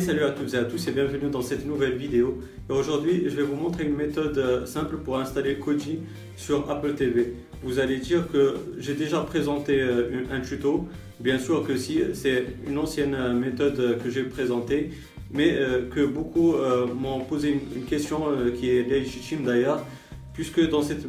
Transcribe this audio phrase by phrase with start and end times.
[0.00, 2.38] Salut à toutes et à tous et bienvenue dans cette nouvelle vidéo.
[2.68, 6.00] Et aujourd'hui, je vais vous montrer une méthode euh, simple pour installer Koji
[6.36, 7.32] sur Apple TV.
[7.62, 10.86] Vous allez dire que j'ai déjà présenté euh, un tuto.
[11.18, 14.90] Bien sûr que si, c'est une ancienne euh, méthode que j'ai présentée,
[15.32, 15.56] mais
[15.90, 16.54] que beaucoup
[16.94, 18.26] m'ont posé une question
[18.58, 19.84] qui est légitime d'ailleurs,
[20.34, 21.04] puisque dans cette,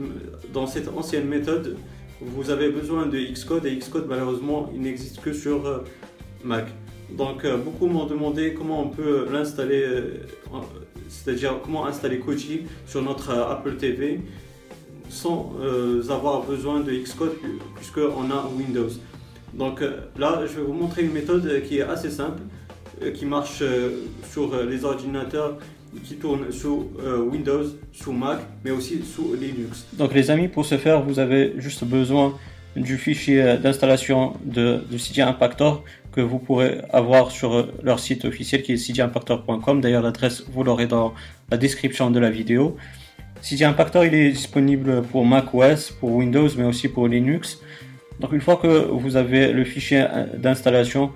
[0.54, 1.78] dans cette ancienne méthode,
[2.21, 5.83] vous avez besoin de Xcode et Xcode malheureusement il n'existe que sur
[6.43, 6.68] Mac.
[7.10, 10.25] Donc euh, beaucoup m'ont demandé comment on peut l'installer, euh,
[11.07, 14.21] c'est-à-dire comment installer Koji sur notre euh, Apple TV
[15.10, 15.54] sans
[16.10, 17.36] avoir besoin de Xcode
[17.75, 18.89] puisqu'on a Windows.
[19.54, 19.82] Donc
[20.18, 22.42] là, je vais vous montrer une méthode qui est assez simple,
[23.14, 23.64] qui marche
[24.29, 25.60] sur les ordinateurs
[26.04, 26.92] qui tournent sous
[27.32, 29.86] Windows, sous Mac, mais aussi sous Linux.
[29.93, 32.38] Donc les amis, pour ce faire, vous avez juste besoin
[32.77, 38.73] du fichier d'installation de, de Impactor que vous pourrez avoir sur leur site officiel qui
[38.73, 39.81] est cydiaimpactor.com.
[39.81, 41.14] D'ailleurs, l'adresse, vous l'aurez dans
[41.52, 42.78] la description de la vidéo.
[43.42, 47.61] Cydia Impactor, il est disponible pour Mac OS, pour Windows, mais aussi pour Linux.
[48.19, 51.12] Donc, une fois que vous avez le fichier d'installation,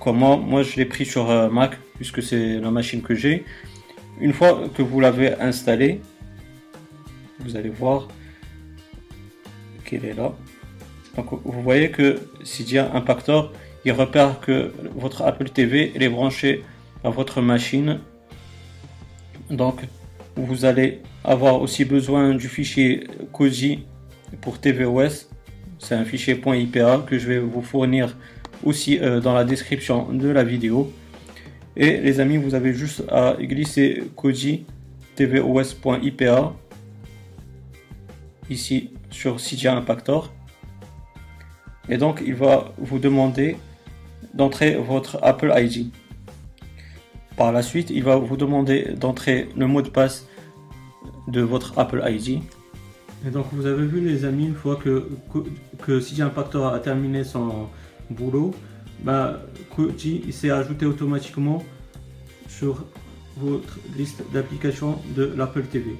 [0.00, 3.44] comme moi, moi je l'ai pris sur euh, Mac, puisque c'est la machine que j'ai.
[4.20, 6.00] Une fois que vous l'avez installé,
[7.40, 8.08] vous allez voir
[9.84, 10.32] qu'il est là.
[11.16, 13.52] Donc vous voyez que Cydia Impactor,
[13.84, 16.64] il repère que votre Apple TV est branché
[17.04, 18.00] à votre machine.
[19.50, 19.82] Donc
[20.36, 23.84] vous allez avoir aussi besoin du fichier COSI
[24.40, 25.28] pour tvOS.
[25.78, 28.16] C'est un fichier .ipa que je vais vous fournir
[28.64, 30.92] aussi euh, dans la description de la vidéo.
[31.76, 34.64] Et les amis, vous avez juste à glisser COSI
[35.16, 36.54] tvOS.ipa
[38.50, 40.32] ici sur Cydia Impactor
[41.88, 43.56] et donc il va vous demander
[44.32, 45.90] d'entrer votre Apple ID.
[47.36, 50.26] Par la suite, il va vous demander d'entrer le mot de passe
[51.28, 52.40] de votre Apple ID.
[53.26, 55.08] Et donc vous avez vu les amis, une fois que,
[55.82, 57.68] que, CJ Impactor a terminé son
[58.10, 58.54] boulot,
[59.02, 59.40] bah,
[59.74, 61.62] Koji s'est ajouté automatiquement
[62.48, 62.84] sur
[63.36, 65.96] votre liste d'applications de l'Apple TV.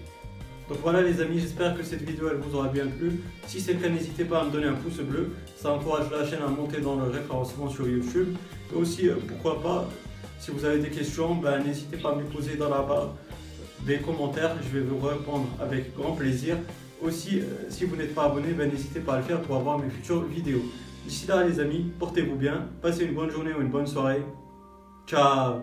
[0.68, 3.20] Donc voilà les amis, j'espère que cette vidéo elle vous aura bien plu.
[3.46, 5.30] Si c'est le cas, n'hésitez pas à me donner un pouce bleu.
[5.56, 8.28] Ça encourage la chaîne à monter dans le référencement sur YouTube.
[8.72, 9.88] Et aussi, euh, pourquoi pas,
[10.38, 13.14] si vous avez des questions, ben, n'hésitez pas à me poser dans la barre
[13.86, 14.56] des commentaires.
[14.62, 16.56] Je vais vous répondre avec grand plaisir.
[17.02, 19.78] Aussi, euh, si vous n'êtes pas abonné, ben, n'hésitez pas à le faire pour avoir
[19.78, 20.62] mes futures vidéos.
[21.06, 24.22] D'ici là les amis, portez-vous bien, passez une bonne journée ou une bonne soirée.
[25.06, 25.60] Ciao